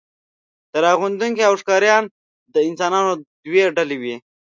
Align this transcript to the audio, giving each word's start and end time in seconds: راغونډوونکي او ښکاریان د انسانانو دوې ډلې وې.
راغونډوونکي 0.83 1.43
او 1.47 1.53
ښکاریان 1.61 2.03
د 2.53 2.55
انسانانو 2.69 3.11
دوې 3.45 3.63
ډلې 3.77 3.97
وې. 4.01 4.15